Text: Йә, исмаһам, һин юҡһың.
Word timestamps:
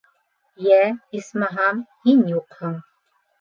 Йә, 0.67 0.77
исмаһам, 1.19 1.83
һин 2.09 2.25
юҡһың. 2.33 2.75